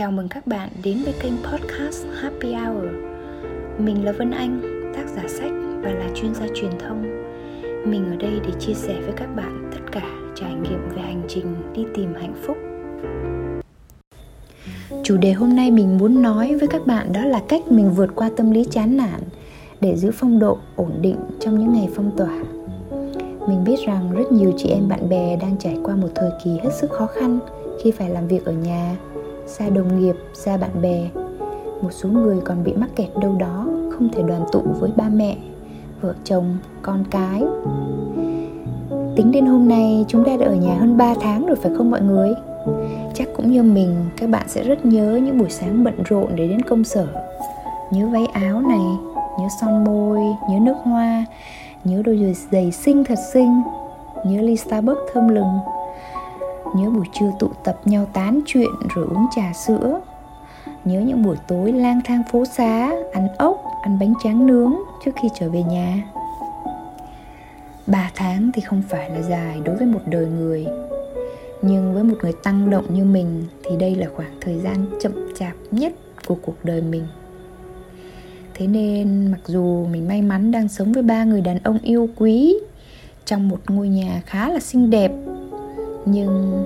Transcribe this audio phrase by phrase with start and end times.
[0.00, 2.84] Chào mừng các bạn đến với kênh podcast Happy Hour.
[3.78, 4.60] Mình là Vân Anh,
[4.96, 7.02] tác giả sách và là chuyên gia truyền thông.
[7.84, 11.22] Mình ở đây để chia sẻ với các bạn tất cả trải nghiệm về hành
[11.28, 12.56] trình đi tìm hạnh phúc.
[15.04, 18.10] Chủ đề hôm nay mình muốn nói với các bạn đó là cách mình vượt
[18.14, 19.20] qua tâm lý chán nản
[19.80, 22.42] để giữ phong độ ổn định trong những ngày phong tỏa.
[23.48, 26.50] Mình biết rằng rất nhiều chị em bạn bè đang trải qua một thời kỳ
[26.50, 27.38] hết sức khó khăn
[27.82, 28.96] khi phải làm việc ở nhà
[29.58, 31.08] xa đồng nghiệp, xa bạn bè.
[31.82, 35.08] Một số người còn bị mắc kẹt đâu đó, không thể đoàn tụ với ba
[35.08, 35.36] mẹ,
[36.00, 37.42] vợ chồng, con cái.
[39.16, 41.90] Tính đến hôm nay chúng ta đã ở nhà hơn 3 tháng rồi phải không
[41.90, 42.34] mọi người?
[43.14, 46.48] Chắc cũng như mình, các bạn sẽ rất nhớ những buổi sáng bận rộn để
[46.48, 47.06] đến công sở.
[47.92, 48.86] Nhớ váy áo này,
[49.38, 51.24] nhớ son môi, nhớ nước hoa,
[51.84, 53.62] nhớ đôi giày xinh thật xinh,
[54.24, 55.58] nhớ ly Starbucks thơm lừng,
[56.76, 60.00] nhớ buổi trưa tụ tập nhau tán chuyện rồi uống trà sữa.
[60.84, 65.10] Nhớ những buổi tối lang thang phố xá, ăn ốc, ăn bánh tráng nướng trước
[65.22, 66.02] khi trở về nhà.
[67.86, 70.66] Ba tháng thì không phải là dài đối với một đời người.
[71.62, 75.12] Nhưng với một người tăng động như mình thì đây là khoảng thời gian chậm
[75.38, 75.92] chạp nhất
[76.26, 77.06] của cuộc đời mình.
[78.54, 82.08] Thế nên mặc dù mình may mắn đang sống với ba người đàn ông yêu
[82.16, 82.54] quý
[83.24, 85.12] trong một ngôi nhà khá là xinh đẹp
[86.06, 86.64] nhưng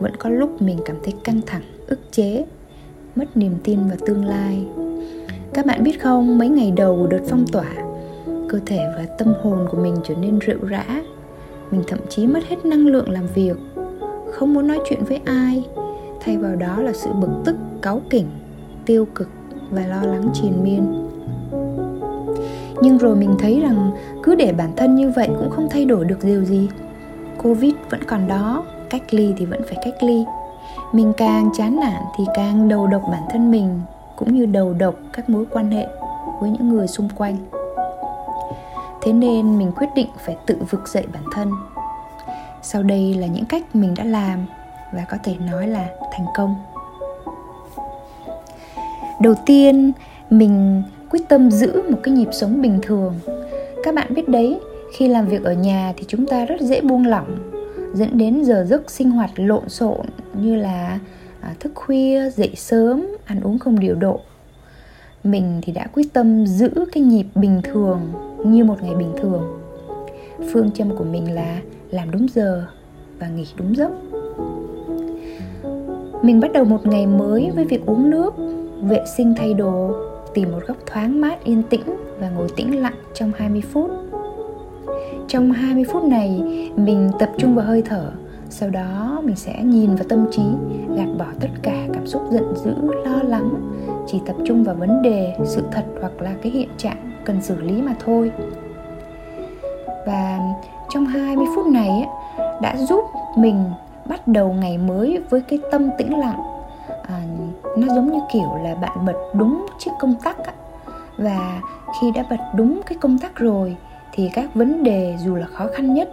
[0.00, 2.44] vẫn có lúc mình cảm thấy căng thẳng, ức chế,
[3.16, 4.66] mất niềm tin vào tương lai.
[5.54, 7.74] Các bạn biết không, mấy ngày đầu của đợt phong tỏa,
[8.48, 10.84] cơ thể và tâm hồn của mình trở nên rượu rã.
[11.70, 13.56] Mình thậm chí mất hết năng lượng làm việc,
[14.32, 15.64] không muốn nói chuyện với ai.
[16.20, 18.26] Thay vào đó là sự bực tức, cáu kỉnh,
[18.86, 19.28] tiêu cực
[19.70, 21.08] và lo lắng triền miên.
[22.82, 23.90] Nhưng rồi mình thấy rằng
[24.22, 26.68] cứ để bản thân như vậy cũng không thay đổi được điều gì
[27.42, 30.24] covid vẫn còn đó, cách ly thì vẫn phải cách ly.
[30.92, 33.80] Mình càng chán nản thì càng đầu độc bản thân mình,
[34.16, 35.86] cũng như đầu độc các mối quan hệ
[36.40, 37.36] với những người xung quanh.
[39.02, 41.50] Thế nên mình quyết định phải tự vực dậy bản thân.
[42.62, 44.46] Sau đây là những cách mình đã làm
[44.92, 46.54] và có thể nói là thành công.
[49.20, 49.92] Đầu tiên,
[50.30, 53.14] mình quyết tâm giữ một cái nhịp sống bình thường.
[53.82, 54.60] Các bạn biết đấy
[54.92, 57.52] khi làm việc ở nhà thì chúng ta rất dễ buông lỏng
[57.94, 60.98] dẫn đến giờ giấc sinh hoạt lộn xộn như là
[61.40, 64.20] à, thức khuya dậy sớm ăn uống không điều độ.
[65.24, 68.00] Mình thì đã quyết tâm giữ cái nhịp bình thường
[68.44, 69.60] như một ngày bình thường.
[70.52, 72.66] Phương châm của mình là làm đúng giờ
[73.18, 73.90] và nghỉ đúng giấc.
[76.22, 78.34] Mình bắt đầu một ngày mới với việc uống nước
[78.82, 79.94] vệ sinh thay đồ
[80.34, 83.90] tìm một góc thoáng mát yên tĩnh và ngồi tĩnh lặng trong 20 phút
[85.30, 86.42] trong 20 phút này
[86.76, 88.12] mình tập trung vào hơi thở.
[88.48, 90.42] Sau đó mình sẽ nhìn vào tâm trí
[90.96, 92.74] gạt bỏ tất cả cảm xúc giận dữ
[93.04, 93.50] lo lắng.
[94.06, 97.60] Chỉ tập trung vào vấn đề sự thật hoặc là cái hiện trạng cần xử
[97.60, 98.32] lý mà thôi.
[100.06, 100.38] Và
[100.90, 102.06] trong 20 phút này
[102.62, 103.04] đã giúp
[103.36, 103.64] mình
[104.08, 106.40] bắt đầu ngày mới với cái tâm tĩnh lặng.
[107.08, 107.22] À,
[107.76, 110.52] nó giống như kiểu là bạn bật đúng chiếc công tắc á.
[111.18, 111.60] và
[112.00, 113.76] khi đã bật đúng cái công tắc rồi
[114.20, 116.08] thì các vấn đề dù là khó khăn nhất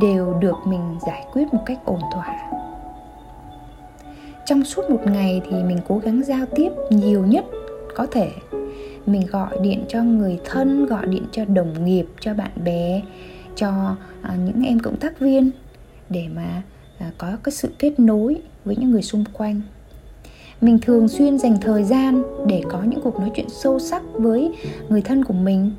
[0.00, 2.50] đều được mình giải quyết một cách ổn thỏa.
[4.46, 7.44] Trong suốt một ngày thì mình cố gắng giao tiếp nhiều nhất
[7.94, 8.30] có thể.
[9.06, 13.02] Mình gọi điện cho người thân gọi điện cho đồng nghiệp cho bạn bè
[13.56, 15.50] cho à, những em cộng tác viên
[16.08, 16.62] để mà
[16.98, 19.60] à, có cái sự kết nối với những người xung quanh.
[20.60, 24.52] Mình thường xuyên dành thời gian để có những cuộc nói chuyện sâu sắc với
[24.88, 25.70] người thân của mình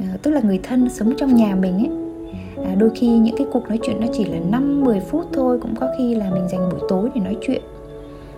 [0.00, 1.90] à, tức là người thân sống trong nhà mình ấy.
[2.64, 5.58] À, đôi khi những cái cuộc nói chuyện nó chỉ là 5 10 phút thôi
[5.62, 7.62] cũng có khi là mình dành buổi tối để nói chuyện.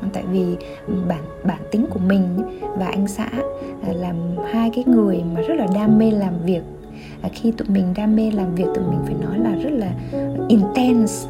[0.00, 2.22] À, tại vì ừ, bản bản tính của mình
[2.78, 3.28] và anh xã
[3.82, 4.14] à, là
[4.50, 6.62] hai cái người mà rất là đam mê làm việc.
[7.22, 9.92] À, khi tụi mình đam mê làm việc tụi mình phải nói là rất là
[10.48, 11.28] intense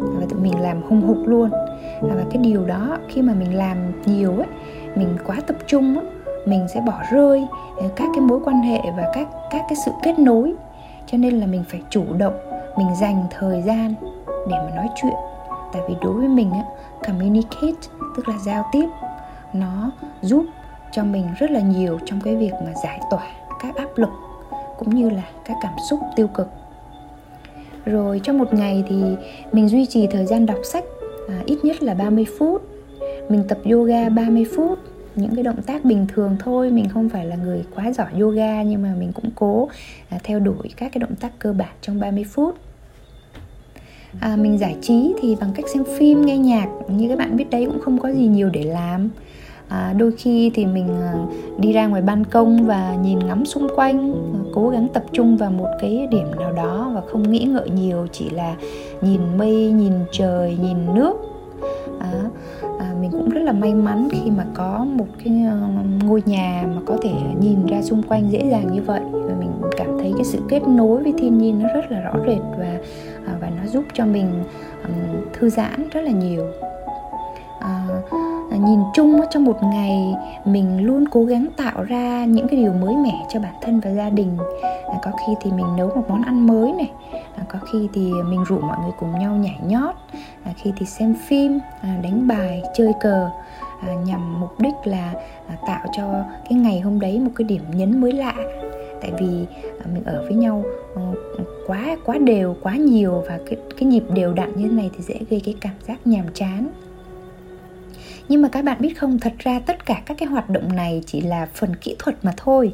[0.00, 1.50] và tụi mình làm hung hục luôn.
[1.52, 4.46] À, và cái điều đó khi mà mình làm nhiều ấy
[4.94, 6.06] mình quá tập trung ấy,
[6.46, 7.46] mình sẽ bỏ rơi
[7.76, 10.54] ờ, các cái mối quan hệ và các các cái sự kết nối.
[11.06, 12.34] Cho nên là mình phải chủ động
[12.76, 13.94] mình dành thời gian
[14.50, 15.14] để mà nói chuyện.
[15.72, 16.62] Tại vì đối với mình á
[17.06, 18.86] communicate tức là giao tiếp
[19.52, 19.90] nó
[20.22, 20.44] giúp
[20.92, 23.26] cho mình rất là nhiều trong cái việc mà giải tỏa
[23.62, 24.10] các áp lực
[24.78, 26.48] cũng như là các cảm xúc tiêu cực.
[27.84, 29.02] Rồi trong một ngày thì
[29.52, 30.84] mình duy trì thời gian đọc sách
[31.28, 32.62] à, ít nhất là 30 phút.
[33.28, 34.78] Mình tập yoga 30 phút
[35.16, 36.70] những cái động tác bình thường thôi.
[36.70, 39.68] Mình không phải là người quá giỏi yoga nhưng mà mình cũng cố
[40.08, 42.54] à, theo đuổi các cái động tác cơ bản trong 30 phút.
[44.20, 47.50] À, mình giải trí thì bằng cách xem phim nghe nhạc như các bạn biết
[47.50, 49.10] đấy cũng không có gì nhiều để làm.
[49.68, 51.14] À, đôi khi thì mình à,
[51.58, 55.36] đi ra ngoài ban công và nhìn ngắm xung quanh à, cố gắng tập trung
[55.36, 58.54] vào một cái điểm nào đó và không nghĩ ngợi nhiều chỉ là
[59.00, 61.31] nhìn mây nhìn trời nhìn nước
[63.22, 65.68] cũng rất là may mắn khi mà có một cái ờ,
[66.04, 69.00] ngôi nhà mà có thể nhìn ra xung quanh dễ dàng như vậy.
[69.12, 72.14] Và mình cảm thấy cái sự kết nối với thiên nhiên nó rất là rõ
[72.26, 72.78] rệt và
[73.26, 74.44] à, và nó giúp cho mình
[75.32, 76.44] thư giãn rất là nhiều.
[77.60, 77.86] À,
[78.64, 80.14] nhìn chung trong một ngày,
[80.44, 83.90] mình luôn cố gắng tạo ra những cái điều mới mẻ cho bản thân và
[83.90, 84.38] gia đình.
[85.02, 86.90] Có khi thì mình nấu một món ăn mới này
[87.48, 89.94] có khi thì mình rủ mọi người cùng nhau nhảy nhót
[90.56, 93.30] khi thì xem phim à, đánh bài, chơi cờ
[93.80, 95.14] à, nhằm mục đích là
[95.48, 98.34] à, tạo cho cái ngày hôm đấy một cái điểm nhấn mới lạ.
[99.00, 99.46] Tại vì
[99.92, 100.64] mình ở với nhau
[100.94, 101.02] ờ,
[101.66, 105.02] quá quá đều, quá nhiều và cái cái nhịp đều đặn như thế này thì
[105.02, 106.68] dễ gây cái cảm giác nhàm chán
[108.28, 111.02] nhưng mà các bạn biết không thật ra tất cả các cái hoạt động này
[111.06, 112.72] chỉ là phần kỹ thuật mà thôi.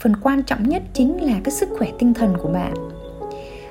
[0.00, 2.74] Phần quan trọng nhất chính là cái sức khỏe tinh thần của bạn.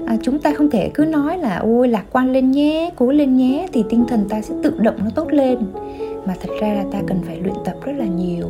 [0.07, 3.37] À, chúng ta không thể cứ nói là ôi lạc quan lên nhé cố lên
[3.37, 5.57] nhé thì tinh thần ta sẽ tự động nó tốt lên.
[6.25, 8.49] Mà thật ra là ta cần phải luyện tập rất là nhiều.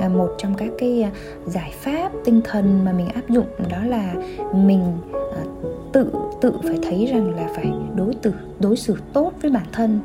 [0.00, 1.10] À, một trong các cái à,
[1.46, 4.14] giải pháp tinh thần mà mình áp dụng đó là
[4.54, 4.82] mình
[5.12, 5.42] à,
[5.92, 10.00] tự tự phải thấy rằng là phải đối tử đối xử tốt với bản thân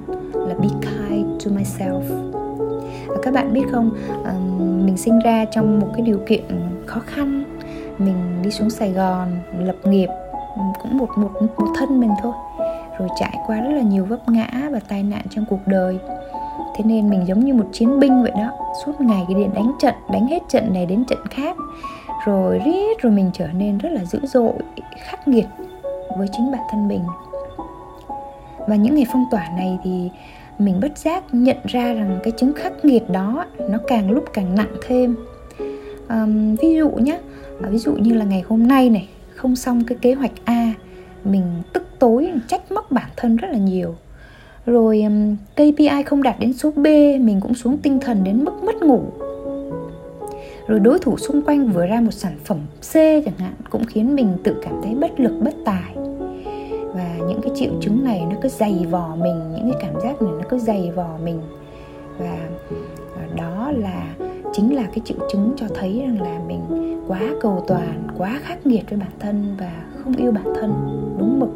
[0.47, 2.01] là be kind to myself.
[3.23, 3.91] Các bạn biết không
[4.85, 6.43] mình sinh ra trong một cái điều kiện
[6.85, 7.43] khó khăn.
[7.97, 9.27] Mình đi xuống Sài Gòn
[9.59, 10.07] lập nghiệp
[10.81, 12.33] cũng một một một thân mình thôi.
[12.99, 15.97] Rồi trải qua rất là nhiều vấp ngã và tai nạn trong cuộc đời.
[16.75, 18.49] Thế nên mình giống như một chiến binh vậy đó,
[18.85, 21.55] suốt ngày cái điện đánh trận, đánh hết trận này đến trận khác.
[22.25, 24.53] Rồi riết, rồi mình trở nên rất là dữ dội,
[24.97, 25.45] khắc nghiệt
[26.17, 27.01] với chính bản thân mình
[28.67, 30.09] và những ngày phong tỏa này thì
[30.59, 34.55] mình bất giác nhận ra rằng cái chứng khắc nghiệt đó nó càng lúc càng
[34.55, 35.15] nặng thêm.
[36.09, 37.19] Um, ví dụ nhé
[37.63, 40.73] à, ví dụ như là ngày hôm nay này không xong cái kế hoạch a
[41.23, 41.43] mình
[41.73, 43.95] tức tối trách móc bản thân rất là nhiều.
[44.65, 46.85] Rồi um, KPI không đạt đến số B
[47.21, 49.03] mình cũng xuống tinh thần đến mức mất ngủ.
[50.67, 54.15] Rồi đối thủ xung quanh vừa ra một sản phẩm C chẳng hạn cũng khiến
[54.15, 56.06] mình tự cảm thấy bất lực bất tài
[57.27, 60.31] những cái triệu chứng này nó cứ dày vò mình, những cái cảm giác này
[60.37, 61.41] nó cứ dày vò mình.
[62.17, 62.37] Và
[63.17, 64.15] à, đó là,
[64.53, 66.61] chính là cái triệu chứng cho thấy rằng là mình
[67.07, 69.71] quá cầu toàn, quá khắc nghiệt với bản thân và
[70.03, 70.73] không yêu bản thân.
[71.19, 71.49] Đúng mực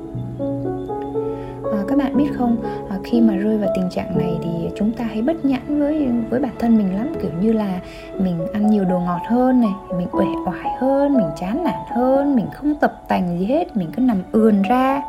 [1.91, 2.57] các bạn biết không?
[2.89, 6.07] À, khi mà rơi vào tình trạng này thì chúng ta hay bất nhãn với
[6.29, 7.07] với bản thân mình lắm.
[7.21, 7.79] Kiểu như là
[8.19, 12.35] mình ăn nhiều đồ ngọt hơn này mình uể oải hơn mình chán nản hơn
[12.35, 15.01] mình không tập tành gì hết mình cứ nằm ườn ra.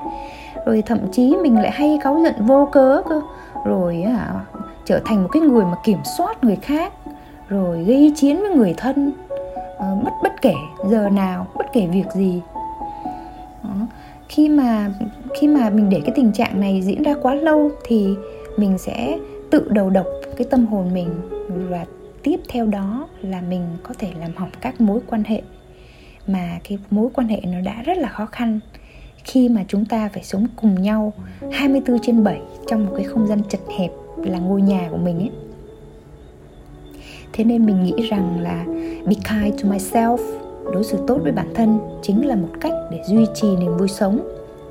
[0.66, 3.20] Rồi thậm chí mình lại hay cáu giận vô cớ cơ.
[3.64, 4.40] Rồi à,
[4.84, 6.92] trở thành một cái người mà kiểm soát người khác
[7.48, 9.12] rồi gây chiến với người thân.
[9.78, 10.54] Ờ, bất bất kể
[10.86, 12.42] giờ nào bất kể việc gì
[14.34, 14.92] khi mà
[15.40, 18.14] khi mà mình để cái tình trạng này diễn ra quá lâu thì
[18.56, 19.18] mình sẽ
[19.50, 20.06] tự đầu độc
[20.36, 21.08] cái tâm hồn mình
[21.70, 21.84] và
[22.22, 25.42] tiếp theo đó là mình có thể làm hỏng các mối quan hệ.
[26.26, 28.60] Mà cái mối quan hệ nó đã rất là khó khăn
[29.24, 31.12] khi mà chúng ta phải sống cùng nhau
[31.52, 35.18] 24 trên 7 trong một cái không gian chật hẹp là ngôi nhà của mình
[35.18, 35.30] ấy.
[37.32, 38.64] Thế nên mình nghĩ rằng là,
[39.06, 40.41] be kind to myself
[40.72, 43.88] đối xử tốt với bản thân chính là một cách để duy trì niềm vui
[43.88, 44.20] sống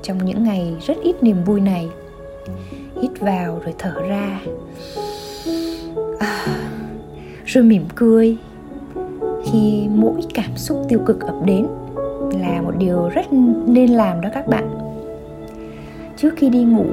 [0.02, 1.88] trong những ngày rất ít niềm vui này.
[3.02, 4.40] Hít vào rồi thở ra.
[6.18, 6.46] À,
[7.44, 8.36] rồi mỉm cười.
[9.44, 11.66] Khi mỗi cảm xúc tiêu cực ập đến
[12.40, 13.32] là một điều rất
[13.66, 14.78] nên làm đó các bạn.
[16.16, 16.86] Trước khi đi ngủ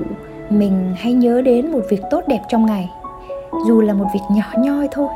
[0.49, 2.89] mình hay nhớ đến một việc tốt đẹp trong ngày
[3.67, 5.07] dù là một việc nhỏ nhoi thôi.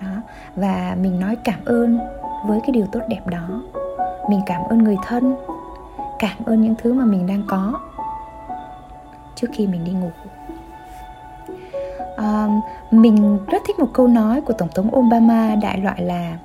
[0.00, 0.22] Đó.
[0.56, 1.98] và mình nói cảm ơn
[2.46, 3.62] với cái điều tốt đẹp đó.
[4.30, 5.36] Mình cảm ơn người thân
[6.18, 7.80] cảm ơn những thứ mà mình đang có
[9.34, 10.10] trước khi mình đi ngủ.
[12.16, 12.48] À,
[12.90, 16.38] mình rất thích một câu nói của tổng thống obama đại loại là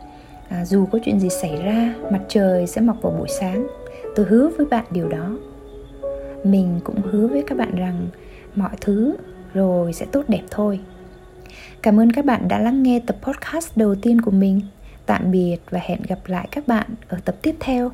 [0.50, 3.68] à, dù có chuyện gì xảy ra mặt trời sẽ mọc vào buổi sáng.
[4.16, 5.38] Tôi hứa với bạn điều đó.
[6.44, 8.08] Mình cũng hứa với các bạn rằng
[8.56, 9.16] mọi thứ
[9.54, 10.80] rồi sẽ tốt đẹp thôi.
[11.82, 14.62] Cảm ơn các bạn đã lắng nghe tập podcast đầu tiên của mình
[15.10, 17.92] tạm biệt và hẹn gặp lại các bạn ở tập tiếp theo.